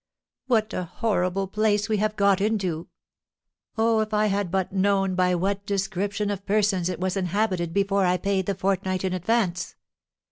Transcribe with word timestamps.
"What 0.47 0.73
a 0.73 0.85
horrible 0.85 1.45
place 1.45 1.87
we 1.87 1.97
have 1.97 2.15
got 2.15 2.41
into! 2.41 2.87
Oh, 3.77 3.99
if 3.99 4.15
I 4.15 4.25
had 4.33 4.49
but 4.49 4.73
known 4.73 5.13
by 5.13 5.35
what 5.35 5.63
description 5.67 6.31
of 6.31 6.43
persons 6.43 6.89
it 6.89 6.99
was 6.99 7.15
inhabited 7.15 7.71
before 7.71 8.03
I 8.07 8.17
paid 8.17 8.47
the 8.47 8.55
fortnight 8.55 9.03
in 9.03 9.13
advance! 9.13 9.75